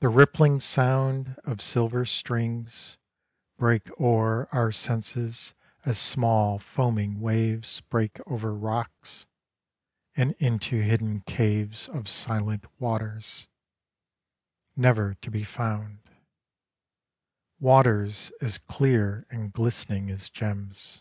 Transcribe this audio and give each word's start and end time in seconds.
The 0.00 0.10
rippling 0.10 0.60
sound 0.60 1.38
of 1.44 1.62
silver 1.62 2.04
strings 2.04 2.98
Break 3.56 3.88
o'er 3.98 4.50
our 4.52 4.70
senses 4.70 5.54
as 5.86 5.98
small 5.98 6.58
foaming 6.58 7.20
waves 7.22 7.80
Break 7.80 8.20
over 8.26 8.52
rocks, 8.54 9.24
And 10.14 10.32
into 10.32 10.76
hidden 10.82 11.22
caves 11.22 11.88
of 11.88 12.06
silent 12.06 12.66
waters— 12.78 13.48
never 14.76 15.14
to 15.14 15.30
be 15.30 15.42
found— 15.42 16.00
Waters 17.58 18.30
as 18.42 18.58
clear 18.58 19.26
and 19.30 19.54
glistening 19.54 20.10
as 20.10 20.28
gems. 20.28 21.00